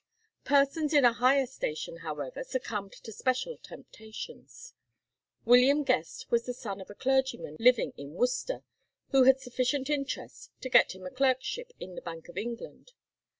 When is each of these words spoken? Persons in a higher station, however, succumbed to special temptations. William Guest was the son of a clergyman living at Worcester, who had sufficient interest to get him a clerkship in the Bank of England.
Persons 0.45 0.95
in 0.95 1.05
a 1.05 1.13
higher 1.13 1.45
station, 1.45 1.97
however, 1.97 2.43
succumbed 2.43 2.93
to 2.93 3.11
special 3.11 3.55
temptations. 3.59 4.73
William 5.45 5.83
Guest 5.83 6.31
was 6.31 6.47
the 6.47 6.55
son 6.55 6.81
of 6.81 6.89
a 6.89 6.95
clergyman 6.95 7.55
living 7.59 7.93
at 7.99 8.07
Worcester, 8.07 8.63
who 9.11 9.25
had 9.25 9.39
sufficient 9.39 9.91
interest 9.91 10.49
to 10.61 10.69
get 10.69 10.95
him 10.95 11.05
a 11.05 11.11
clerkship 11.11 11.71
in 11.79 11.93
the 11.93 12.01
Bank 12.01 12.29
of 12.29 12.35
England. 12.35 12.93